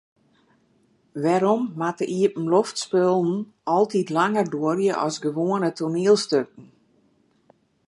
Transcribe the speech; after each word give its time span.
Wêrom 1.23 1.63
moatte 1.79 2.05
iepenloftspullen 2.19 3.33
altyd 3.75 4.07
langer 4.17 4.47
duorje 4.53 4.93
as 5.05 5.15
gewoane 5.23 5.69
toanielstikken? 5.77 6.65